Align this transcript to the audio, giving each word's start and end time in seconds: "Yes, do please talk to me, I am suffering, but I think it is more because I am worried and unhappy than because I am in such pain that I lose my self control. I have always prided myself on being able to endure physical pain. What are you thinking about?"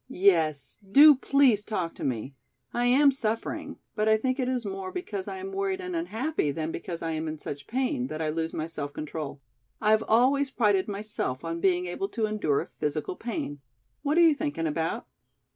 "Yes, 0.09 0.79
do 0.81 1.13
please 1.13 1.63
talk 1.63 1.93
to 1.93 2.03
me, 2.03 2.33
I 2.73 2.87
am 2.87 3.11
suffering, 3.11 3.77
but 3.95 4.09
I 4.09 4.17
think 4.17 4.39
it 4.39 4.49
is 4.49 4.65
more 4.65 4.91
because 4.91 5.27
I 5.27 5.37
am 5.37 5.51
worried 5.51 5.79
and 5.79 5.95
unhappy 5.95 6.49
than 6.49 6.71
because 6.71 7.03
I 7.03 7.11
am 7.11 7.27
in 7.27 7.37
such 7.37 7.67
pain 7.67 8.07
that 8.07 8.19
I 8.19 8.29
lose 8.29 8.51
my 8.51 8.65
self 8.65 8.93
control. 8.93 9.41
I 9.79 9.91
have 9.91 10.03
always 10.07 10.49
prided 10.49 10.87
myself 10.87 11.45
on 11.45 11.61
being 11.61 11.85
able 11.85 12.09
to 12.17 12.25
endure 12.25 12.71
physical 12.79 13.15
pain. 13.15 13.61
What 14.01 14.17
are 14.17 14.21
you 14.27 14.33
thinking 14.33 14.65
about?" 14.65 15.05